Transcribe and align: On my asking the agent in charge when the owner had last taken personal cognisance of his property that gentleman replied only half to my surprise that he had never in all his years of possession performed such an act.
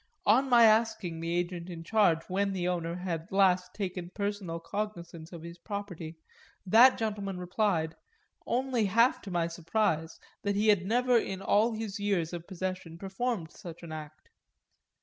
On 0.25 0.49
my 0.49 0.63
asking 0.63 1.19
the 1.19 1.35
agent 1.37 1.69
in 1.69 1.83
charge 1.83 2.23
when 2.27 2.53
the 2.53 2.67
owner 2.67 2.95
had 2.95 3.31
last 3.31 3.71
taken 3.75 4.09
personal 4.09 4.59
cognisance 4.59 5.31
of 5.31 5.43
his 5.43 5.59
property 5.59 6.17
that 6.65 6.97
gentleman 6.97 7.37
replied 7.37 7.95
only 8.47 8.85
half 8.85 9.21
to 9.21 9.29
my 9.29 9.45
surprise 9.45 10.19
that 10.41 10.55
he 10.55 10.69
had 10.69 10.87
never 10.87 11.19
in 11.19 11.39
all 11.39 11.73
his 11.73 11.99
years 11.99 12.33
of 12.33 12.47
possession 12.47 12.97
performed 12.97 13.51
such 13.51 13.83
an 13.83 13.91
act. 13.91 14.31